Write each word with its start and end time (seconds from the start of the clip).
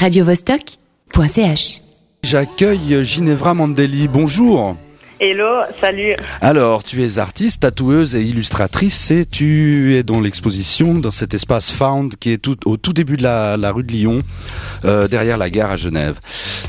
radiovostok.ch. 0.00 1.82
J'accueille 2.22 3.04
Ginevra 3.04 3.52
Mandeli. 3.52 4.08
Bonjour. 4.08 4.74
Hello, 5.20 5.60
salut. 5.78 6.16
Alors, 6.40 6.82
tu 6.82 7.02
es 7.04 7.18
artiste, 7.18 7.60
tatoueuse 7.60 8.16
et 8.16 8.22
illustratrice 8.22 9.10
et 9.10 9.26
tu 9.26 9.94
es 9.94 10.02
dans 10.02 10.18
l'exposition 10.18 10.94
dans 10.94 11.10
cet 11.10 11.34
espace 11.34 11.70
Found 11.70 12.16
qui 12.16 12.32
est 12.32 12.38
tout, 12.38 12.56
au 12.66 12.78
tout 12.78 12.94
début 12.94 13.18
de 13.18 13.22
la, 13.22 13.58
la 13.58 13.72
rue 13.72 13.82
de 13.82 13.92
Lyon, 13.92 14.22
euh, 14.86 15.06
derrière 15.06 15.36
la 15.36 15.50
gare 15.50 15.72
à 15.72 15.76
Genève. 15.76 16.18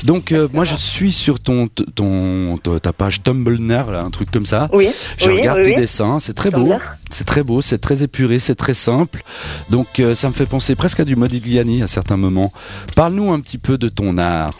Donc, 0.04 0.32
euh, 0.32 0.48
moi, 0.52 0.64
je 0.64 0.74
suis 0.74 1.12
sur 1.12 1.38
ton, 1.40 1.68
ton, 1.68 2.56
ton- 2.58 2.78
ta 2.78 2.92
page 2.92 3.22
Tumblr, 3.22 3.58
là, 3.90 4.00
un 4.02 4.10
truc 4.10 4.30
comme 4.30 4.46
ça. 4.46 4.68
Oui. 4.72 4.90
Je 5.16 5.28
oui, 5.30 5.36
regarde 5.36 5.58
oui, 5.58 5.64
tes 5.64 5.70
oui. 5.70 5.76
dessins, 5.76 6.18
c'est 6.20 6.32
très 6.34 6.50
beau. 6.50 6.74
C'est 7.10 7.24
très 7.24 7.42
beau, 7.42 7.60
c'est 7.60 7.78
très 7.78 8.02
épuré, 8.02 8.38
c'est 8.38 8.54
très 8.54 8.74
simple. 8.74 9.22
Donc, 9.70 10.00
euh, 10.00 10.14
ça 10.14 10.28
me 10.28 10.32
fait 10.34 10.46
penser 10.46 10.74
presque 10.74 11.00
à 11.00 11.04
du 11.04 11.14
Modigliani 11.16 11.82
à 11.82 11.86
certains 11.86 12.16
moments. 12.16 12.52
Parle-nous 12.96 13.32
un 13.32 13.40
petit 13.40 13.58
peu 13.58 13.78
de 13.78 13.88
ton 13.88 14.18
art. 14.18 14.58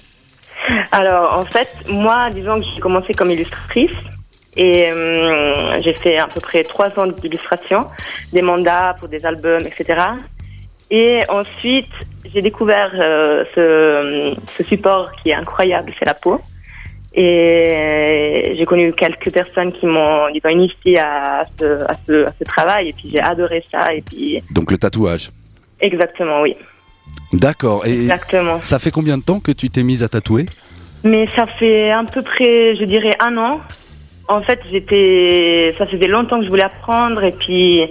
Alors, 0.92 1.41
en 1.41 1.45
fait, 1.45 1.69
moi, 1.88 2.30
disons 2.30 2.61
que 2.61 2.66
j'ai 2.72 2.80
commencé 2.80 3.12
comme 3.14 3.30
illustratrice 3.33 3.91
et 4.56 4.86
euh, 4.91 5.80
j'ai 5.83 5.95
fait 5.95 6.19
à 6.19 6.27
peu 6.28 6.41
près 6.41 6.62
trois 6.62 6.88
ans 6.98 7.06
d'illustration, 7.06 7.86
des 8.33 8.42
mandats 8.42 8.95
pour 8.98 9.09
des 9.09 9.24
albums, 9.27 9.66
etc. 9.66 9.98
Et 10.95 11.20
ensuite, 11.30 11.88
j'ai 12.32 12.42
découvert 12.42 12.91
euh, 12.95 13.42
ce, 13.55 14.34
ce 14.59 14.62
support 14.62 15.10
qui 15.23 15.30
est 15.30 15.34
incroyable, 15.34 15.91
c'est 15.98 16.05
la 16.05 16.12
peau. 16.14 16.38
Et 17.14 18.55
j'ai 18.59 18.64
connu 18.64 18.92
quelques 18.92 19.30
personnes 19.33 19.73
qui 19.73 19.86
m'ont 19.86 20.28
initié 20.28 20.98
à 20.98 21.42
ce, 21.59 21.83
à, 21.84 21.95
ce, 22.06 22.27
à 22.27 22.33
ce 22.38 22.45
travail 22.45 22.88
et 22.91 22.92
puis 22.92 23.10
j'ai 23.10 23.20
adoré 23.20 23.62
ça. 23.70 23.92
Et 23.95 24.00
puis, 24.00 24.42
Donc, 24.50 24.70
le 24.70 24.78
tatouage. 24.78 25.30
exactement, 25.80 26.41
oui. 26.42 26.56
D'accord. 27.33 27.86
Et 27.86 27.92
Exactement. 27.92 28.61
ça 28.61 28.78
fait 28.78 28.91
combien 28.91 29.19
de 29.19 29.22
temps 29.22 29.41
que 29.41 29.52
tu 29.52 29.70
t'es 29.70 29.83
mise 29.83 30.02
à 30.02 30.09
tatouer? 30.09 30.47
Mais 31.05 31.27
ça 31.34 31.47
fait 31.59 31.91
à 31.91 32.02
peu 32.05 32.22
près, 32.22 32.77
je 32.77 32.84
dirais, 32.84 33.17
un 33.20 33.36
an. 33.39 33.61
En 34.28 34.41
fait, 34.42 34.61
j'étais, 34.70 35.74
ça 35.78 35.86
faisait 35.86 36.06
longtemps 36.06 36.39
que 36.39 36.45
je 36.45 36.50
voulais 36.50 36.62
apprendre 36.62 37.22
et 37.24 37.33
puis 37.33 37.83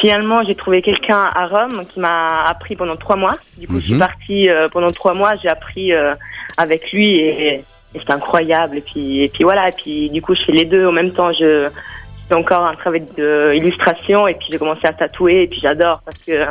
finalement, 0.00 0.42
j'ai 0.44 0.54
trouvé 0.54 0.82
quelqu'un 0.82 1.30
à 1.34 1.46
Rome 1.46 1.84
qui 1.88 2.00
m'a 2.00 2.42
appris 2.44 2.76
pendant 2.76 2.96
trois 2.96 3.16
mois. 3.16 3.36
Du 3.58 3.66
coup, 3.66 3.80
je 3.80 3.84
suis 3.84 3.92
Mhm. 3.94 3.98
partie 3.98 4.48
euh, 4.48 4.68
pendant 4.68 4.92
trois 4.92 5.14
mois. 5.14 5.34
J'ai 5.42 5.48
appris 5.48 5.92
euh, 5.92 6.14
avec 6.56 6.90
lui 6.92 7.16
et, 7.16 7.54
et 7.54 7.64
c'était 7.98 8.12
incroyable. 8.12 8.78
Et 8.78 8.80
puis, 8.80 9.22
et 9.24 9.28
puis 9.28 9.44
voilà. 9.44 9.68
Et 9.68 9.72
puis 9.72 10.10
du 10.10 10.22
coup, 10.22 10.34
je 10.34 10.42
fais 10.44 10.52
les 10.52 10.64
deux 10.64 10.86
en 10.86 10.92
même 10.92 11.12
temps. 11.12 11.32
Je 11.32 11.68
fais 12.28 12.34
encore 12.34 12.64
un 12.66 12.74
travail 12.74 13.02
d'illustration 13.16 14.26
et 14.28 14.34
puis 14.34 14.48
j'ai 14.50 14.58
commencé 14.58 14.86
à 14.86 14.92
tatouer 14.92 15.42
et 15.42 15.46
puis 15.48 15.60
j'adore 15.62 16.00
parce 16.04 16.18
que 16.22 16.44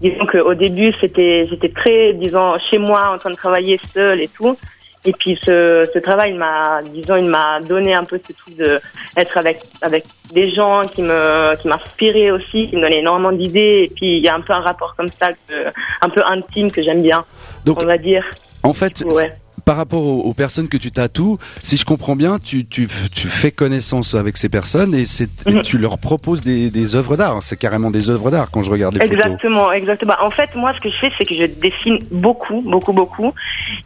disons 0.00 0.26
qu'au 0.26 0.54
début, 0.54 0.92
c'était, 1.00 1.46
j'étais 1.48 1.68
très, 1.68 2.14
disons, 2.14 2.58
chez 2.58 2.78
moi 2.78 3.10
en 3.14 3.18
train 3.18 3.30
de 3.30 3.36
travailler 3.36 3.78
seule 3.92 4.20
et 4.22 4.28
tout. 4.28 4.56
Et 5.06 5.12
puis 5.12 5.38
ce, 5.44 5.88
ce 5.94 5.98
travail 5.98 6.32
il 6.32 6.36
m'a, 6.36 6.80
disons, 6.82 7.16
il 7.16 7.24
m'a 7.24 7.60
donné 7.60 7.94
un 7.94 8.04
peu 8.04 8.18
ce 8.18 8.32
truc 8.34 8.56
de 8.56 8.80
être 9.16 9.38
avec 9.38 9.60
avec 9.80 10.04
des 10.32 10.50
gens 10.54 10.82
qui 10.82 11.00
me 11.02 11.56
qui 11.60 11.68
m'inspiraient 11.68 12.30
aussi, 12.30 12.68
qui 12.68 12.76
me 12.76 12.82
donnaient 12.82 12.98
énormément 13.00 13.32
d'idées. 13.32 13.86
Et 13.90 13.92
puis 13.94 14.18
il 14.18 14.24
y 14.24 14.28
a 14.28 14.34
un 14.34 14.42
peu 14.42 14.52
un 14.52 14.60
rapport 14.60 14.94
comme 14.96 15.08
ça, 15.18 15.32
que- 15.32 15.68
un 16.02 16.08
peu 16.10 16.22
intime 16.26 16.70
que 16.70 16.82
j'aime 16.82 17.00
bien, 17.02 17.24
Donc, 17.64 17.82
on 17.82 17.86
va 17.86 17.96
dire. 17.96 18.24
en 18.62 18.74
fait, 18.74 19.02
Ouais. 19.06 19.32
Par 19.64 19.76
rapport 19.76 20.04
aux, 20.04 20.20
aux 20.22 20.34
personnes 20.34 20.68
que 20.68 20.76
tu 20.76 20.90
tatoues, 20.90 21.38
si 21.62 21.76
je 21.76 21.84
comprends 21.84 22.16
bien, 22.16 22.38
tu, 22.38 22.66
tu, 22.66 22.88
tu 23.14 23.28
fais 23.28 23.50
connaissance 23.50 24.14
avec 24.14 24.36
ces 24.36 24.48
personnes 24.48 24.94
et, 24.94 25.04
Mhm. 25.46 25.62
tu 25.62 25.78
leur 25.78 25.98
proposes 25.98 26.42
des, 26.42 26.70
des 26.70 26.94
œuvres 26.96 27.16
d'art. 27.16 27.42
C'est 27.42 27.58
carrément 27.58 27.90
des 27.90 28.10
œuvres 28.10 28.30
d'art 28.30 28.50
quand 28.50 28.62
je 28.62 28.70
regarde 28.70 28.94
les 28.94 29.00
photos. 29.00 29.16
Exactement, 29.16 29.72
exactement. 29.72 30.14
En 30.20 30.30
fait, 30.30 30.54
moi, 30.54 30.72
ce 30.76 30.80
que 30.80 30.90
je 30.90 30.96
fais, 30.98 31.10
c'est 31.18 31.24
que 31.24 31.34
je 31.34 31.46
dessine 31.46 31.98
beaucoup, 32.10 32.60
beaucoup, 32.62 32.92
beaucoup, 32.92 33.32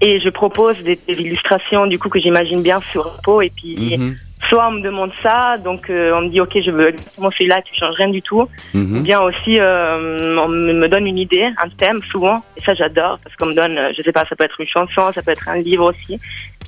et 0.01 0.21
je 0.21 0.29
propose 0.31 0.77
des, 0.85 0.99
des 1.09 1.15
illustrations, 1.15 1.87
du 1.87 1.99
coup, 1.99 2.09
que 2.09 2.21
j'imagine 2.21 2.63
bien 2.63 2.81
sur 2.93 3.19
peau, 3.25 3.41
et 3.43 3.51
puis 3.55 3.97
Mhm, 3.99 4.17
soit 4.49 4.69
on 4.69 4.73
me 4.73 4.81
demande 4.81 5.13
ça, 5.23 5.57
donc 5.59 5.91
euh, 5.91 6.17
on 6.17 6.23
me 6.23 6.29
dit, 6.29 6.41
ok, 6.41 6.53
je 6.61 6.71
veux 6.71 6.89
exactement 6.89 7.31
celui-là, 7.31 7.63
tu 7.63 7.75
changes 7.75 7.95
rien 7.97 8.09
du 8.09 8.23
tout. 8.23 8.43
Ou 8.43 8.79
mhm. 8.79 9.03
bien 9.03 9.21
aussi, 9.21 9.59
euh, 9.61 10.37
on 10.39 10.49
me 10.49 10.87
donne 10.89 11.07
une 11.07 11.19
idée, 11.19 11.49
un 11.63 11.69
thème, 11.71 12.01
souvent, 12.11 12.43
et 12.57 12.61
ça, 12.61 12.75
j'adore, 12.75 13.19
parce 13.23 13.35
qu'on 13.37 13.47
me 13.47 13.55
donne, 13.55 13.79
euh, 13.79 13.93
je 13.97 14.03
sais 14.03 14.13
pas, 14.13 14.25
ça 14.29 14.37
peut 14.37 14.45
être 14.45 14.61
une 14.61 14.69
chanson, 14.69 15.13
ça 15.13 15.23
peut 15.23 15.31
être 15.31 15.49
un 15.49 15.57
livre 15.57 15.93
aussi, 15.93 16.19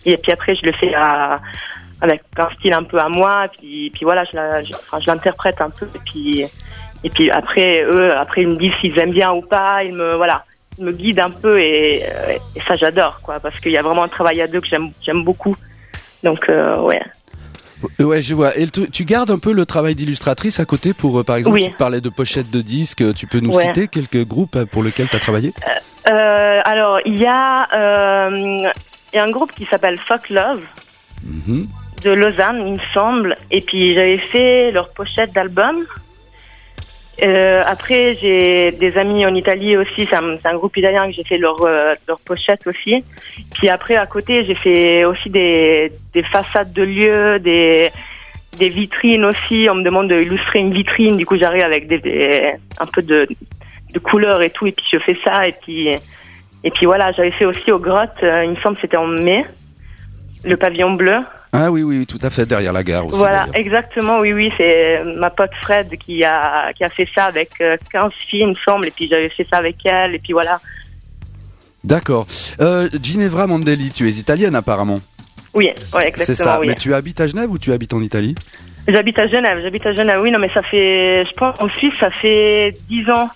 et 0.04 0.16
puis 0.16 0.32
après, 0.32 0.54
je 0.54 0.64
le 0.64 0.72
fais 0.72 0.94
à, 0.94 1.40
avec 2.00 2.22
un 2.36 2.50
style 2.50 2.72
un 2.72 2.84
peu 2.84 2.98
à 2.98 3.08
moi, 3.08 3.46
puis, 3.58 3.90
puis 3.90 4.04
voilà, 4.04 4.24
je 4.24 5.06
l'interprète 5.06 5.60
un 5.60 5.70
peu, 5.70 5.86
et 5.86 6.00
puis, 6.04 6.46
et 7.04 7.10
puis 7.10 7.30
après, 7.30 7.84
eux, 7.84 8.12
après, 8.14 8.42
ils 8.42 8.48
me 8.48 8.56
disent 8.56 8.74
s'ils 8.80 8.98
aiment 8.98 9.10
bien 9.12 9.32
ou 9.32 9.42
pas, 9.42 9.84
ils 9.84 9.94
me, 9.94 10.14
voilà, 10.14 10.44
ils 10.78 10.84
me 10.84 10.92
guident 10.92 11.20
un 11.20 11.30
peu, 11.30 11.58
et, 11.58 12.02
et 12.54 12.60
ça, 12.66 12.76
j'adore, 12.76 13.20
quoi, 13.22 13.40
parce 13.40 13.58
qu'il 13.60 13.72
y 13.72 13.78
a 13.78 13.82
vraiment 13.82 14.04
un 14.04 14.08
travail 14.08 14.40
à 14.40 14.46
deux 14.46 14.60
que 14.60 14.68
j'aime, 14.68 14.90
j'aime 15.04 15.24
beaucoup. 15.24 15.56
Donc, 16.22 16.48
euh, 16.48 16.80
ouais. 16.80 17.00
Euh, 18.00 18.04
Ouais, 18.04 18.22
je 18.22 18.34
vois. 18.34 18.56
Et 18.56 18.66
tu, 18.66 18.90
tu 18.90 19.04
gardes 19.04 19.30
un 19.30 19.38
peu 19.38 19.52
le 19.52 19.66
travail 19.66 19.94
d'illustratrice 19.94 20.60
à 20.60 20.64
côté 20.64 20.94
pour, 20.94 21.18
euh, 21.20 21.24
par 21.24 21.36
exemple, 21.36 21.54
Oui. 21.56 21.68
tu 21.68 21.76
parlais 21.76 22.00
de 22.00 22.08
pochettes 22.08 22.50
de 22.50 22.60
disques. 22.60 23.02
Tu 23.14 23.26
peux 23.26 23.40
nous 23.40 23.52
Ouais. 23.54 23.66
citer 23.66 23.88
quelques 23.88 24.24
groupes 24.26 24.56
euh, 24.56 24.64
pour 24.66 24.82
lesquels 24.82 25.08
tu 25.08 25.16
as 25.16 25.20
travaillé? 25.20 25.52
Euh, 26.10 26.60
alors, 26.64 27.00
il 27.04 27.18
y 27.18 27.24
euh, 27.26 28.70
y 29.14 29.18
a 29.18 29.24
un 29.24 29.30
groupe 29.30 29.52
qui 29.52 29.66
s'appelle 29.70 29.98
Fuck 30.06 30.30
Love. 30.30 30.60
Mhm. 31.24 31.66
de 32.04 32.10
Lausanne, 32.10 32.58
il 32.64 32.72
me 32.74 32.78
semble. 32.92 33.36
Et 33.50 33.62
puis 33.62 33.94
j'avais 33.94 34.18
fait 34.18 34.70
leur 34.70 34.90
pochette 34.90 35.32
d'album. 35.32 35.84
Euh, 37.22 37.62
après, 37.66 38.14
j'ai 38.20 38.72
des 38.72 38.96
amis 38.98 39.24
en 39.24 39.34
Italie 39.34 39.76
aussi. 39.76 40.06
C'est 40.08 40.16
un, 40.16 40.36
un 40.44 40.54
groupe 40.54 40.76
italien 40.76 41.06
que 41.08 41.14
j'ai 41.16 41.24
fait 41.24 41.38
leur, 41.38 41.62
euh, 41.62 41.94
leur 42.06 42.20
pochette 42.20 42.66
aussi. 42.66 43.02
Puis 43.54 43.68
après, 43.70 43.96
à 43.96 44.06
côté, 44.06 44.44
j'ai 44.44 44.54
fait 44.54 45.04
aussi 45.06 45.30
des, 45.30 45.90
des 46.12 46.22
façades 46.24 46.72
de 46.74 46.82
lieux, 46.82 47.38
des, 47.38 47.90
des 48.58 48.68
vitrines 48.68 49.24
aussi. 49.24 49.66
On 49.70 49.76
me 49.76 49.82
demande 49.82 50.08
d'illustrer 50.12 50.58
une 50.58 50.72
vitrine. 50.72 51.16
Du 51.16 51.24
coup, 51.24 51.38
j'arrive 51.38 51.64
avec 51.64 51.86
des, 51.86 51.98
des- 51.98 52.52
un 52.78 52.86
peu 52.86 53.00
de, 53.02 53.26
de 53.94 53.98
couleurs 53.98 54.42
et 54.42 54.50
tout. 54.50 54.66
Et 54.66 54.72
puis 54.72 54.84
je 54.92 54.98
fais 54.98 55.16
ça. 55.24 55.46
Et 55.46 55.54
puis, 55.62 55.88
et 56.64 56.70
puis 56.70 56.84
voilà, 56.84 57.12
j'avais 57.12 57.30
fait 57.32 57.46
aussi 57.46 57.72
aux 57.72 57.78
grottes. 57.78 58.22
euh, 58.22 58.44
il 58.44 58.50
me 58.50 58.56
semble 58.56 58.74
que 58.76 58.82
c'était 58.82 58.96
en 58.98 59.06
mai. 59.06 59.44
Le 60.46 60.56
pavillon 60.56 60.92
bleu. 60.92 61.16
Ah 61.52 61.70
oui, 61.70 61.82
oui, 61.82 62.06
tout 62.06 62.18
à 62.22 62.30
fait, 62.30 62.46
derrière 62.46 62.72
la 62.72 62.82
gare 62.84 63.06
aussi. 63.06 63.18
Voilà, 63.18 63.46
exactement, 63.54 64.20
oui, 64.20 64.32
oui, 64.32 64.52
c'est 64.56 65.02
ma 65.16 65.30
pote 65.30 65.50
Fred 65.62 65.88
qui 65.98 66.22
a, 66.24 66.72
qui 66.72 66.84
a 66.84 66.88
fait 66.90 67.08
ça 67.14 67.24
avec 67.24 67.50
euh, 67.60 67.76
15 67.92 68.12
filles, 68.28 68.40
il 68.42 68.48
me 68.48 68.54
semble, 68.64 68.86
et 68.86 68.90
puis 68.90 69.08
j'avais 69.08 69.28
fait 69.28 69.46
ça 69.50 69.58
avec 69.58 69.76
elle, 69.84 70.14
et 70.14 70.18
puis 70.18 70.32
voilà. 70.32 70.60
D'accord. 71.82 72.26
Euh, 72.60 72.88
Ginevra 73.02 73.46
Mandeli, 73.46 73.90
tu 73.90 74.06
es 74.08 74.12
italienne 74.12 74.54
apparemment. 74.54 75.00
Oui, 75.54 75.66
ouais, 75.66 75.74
C'est 75.94 76.06
exactement, 76.08 76.36
ça. 76.52 76.60
oui. 76.60 76.68
Mais 76.68 76.74
tu 76.74 76.92
habites 76.94 77.20
à 77.20 77.26
Genève 77.26 77.50
ou 77.50 77.58
tu 77.58 77.72
habites 77.72 77.94
en 77.94 78.02
Italie? 78.02 78.34
J'habite 78.86 79.18
à 79.18 79.26
Genève, 79.26 79.58
j'habite 79.62 79.86
à 79.86 79.94
Genève, 79.94 80.20
oui, 80.22 80.30
non, 80.30 80.38
mais 80.38 80.50
ça 80.54 80.62
fait, 80.62 81.24
je 81.24 81.32
pense, 81.32 81.60
en 81.60 81.68
Suisse, 81.70 81.94
ça 81.98 82.10
fait 82.10 82.72
10 82.88 83.10
ans 83.10 83.28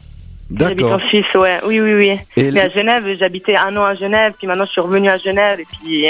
que 0.52 0.58
j'habite 0.58 0.82
en 0.82 0.90
D'accord. 0.96 1.08
Suisse, 1.08 1.34
ouais, 1.34 1.58
oui, 1.66 1.80
oui, 1.80 1.94
oui. 1.94 2.18
Et, 2.36 2.50
Mais 2.52 2.60
à 2.60 2.68
Genève, 2.70 3.04
j'habitais 3.18 3.56
un 3.56 3.76
an 3.76 3.84
à 3.84 3.94
Genève, 3.94 4.34
puis 4.38 4.46
maintenant 4.46 4.66
je 4.66 4.72
suis 4.72 4.80
revenue 4.80 5.08
à 5.08 5.16
Genève, 5.16 5.58
et 5.60 5.66
puis, 5.80 6.06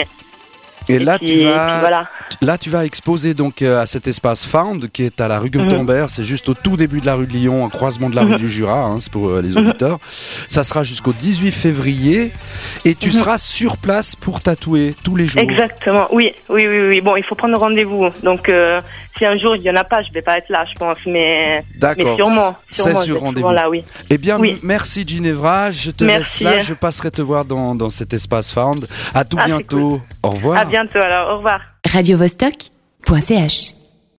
et 0.89 0.95
et 0.95 0.99
là, 0.99 1.19
puis, 1.19 1.29
tu 1.29 1.45
vas, 1.45 1.71
puis 1.71 1.81
voilà. 1.81 2.09
Là, 2.43 2.57
tu 2.59 2.71
vas 2.71 2.85
exposer 2.85 3.35
donc 3.35 3.61
euh, 3.63 3.81
à 3.83 3.87
cet 3.87 4.07
espace 4.07 4.47
Found 4.47 4.89
qui 4.91 5.03
est 5.05 5.21
à 5.21 5.29
la 5.29 5.39
rue 5.39 5.51
Gutenberg. 5.51 6.09
C'est 6.09 6.25
juste 6.25 6.49
au 6.49 6.55
tout 6.55 6.77
début 6.77 7.01
de 7.01 7.07
la 7.07 7.15
rue 7.15 7.27
de 7.27 7.33
Lyon, 7.33 7.65
un 7.67 7.69
croisement 7.69 8.09
de 8.09 8.17
la 8.17 8.23
rue 8.23 8.31
Mhm. 8.33 8.37
du 8.39 8.49
Jura, 8.51 8.83
hein, 8.85 8.99
c'est 8.99 9.13
pour 9.13 9.29
euh, 9.29 9.43
les 9.43 9.51
Mhm. 9.51 9.59
auditeurs. 9.69 9.99
Ça 10.49 10.65
sera 10.65 10.83
jusqu'au 10.85 11.13
18 11.13 11.53
février 11.53 12.33
et 12.85 12.95
tu 12.95 13.09
Mhm. 13.09 13.15
seras 13.15 13.39
sur 13.39 13.77
place 13.77 14.17
pour 14.17 14.41
tatouer 14.41 14.95
tous 15.03 15.17
les 15.17 15.27
jours. 15.27 15.43
Exactement, 15.43 16.07
oui, 16.13 16.33
oui, 16.49 16.67
oui, 16.67 16.81
oui. 16.89 17.01
Bon, 17.01 17.17
il 17.17 17.25
faut 17.25 17.35
prendre 17.35 17.59
rendez-vous. 17.59 18.09
Donc, 18.23 18.49
euh, 18.49 18.81
si 19.21 19.27
un 19.27 19.39
jour 19.39 19.55
il 19.55 19.63
y 19.63 19.71
en 19.71 19.77
a 19.77 19.85
pas, 19.85 20.03
je 20.03 20.11
vais 20.13 20.23
pas 20.23 20.39
être 20.39 20.49
là, 20.49 20.65
je 20.73 20.77
pense. 20.79 20.97
Mais, 21.07 21.63
mais 21.97 22.17
sûrement, 22.17 22.57
C'est 22.71 22.97
sur 22.97 23.21
rendez-vous. 23.21 23.51
là, 23.51 23.69
oui. 23.71 23.85
Eh 24.11 24.19
bien, 24.19 24.39
Oui. 24.39 24.59
merci 24.63 25.05
Ginevra. 25.07 25.71
Je 25.71 25.91
te 25.93 26.03
Merci. 26.05 26.43
laisse 26.45 26.55
là. 26.57 26.61
Je 26.63 26.75
passerai 26.75 27.11
te 27.11 27.23
voir 27.23 27.45
dans, 27.45 27.75
dans 27.75 27.91
cet 27.91 28.13
espace 28.15 28.51
Found. 28.51 28.89
À 29.15 29.25
tout 29.25 29.37
Ah, 29.41 29.47
bientôt. 29.47 30.01
Au 30.23 30.31
revoir. 30.31 30.59
À 30.59 30.65
bientôt. 30.65 30.99
Alors, 30.99 31.35
au 31.35 31.37
revoir. 31.37 31.61
radiovostok.ch 31.87 33.80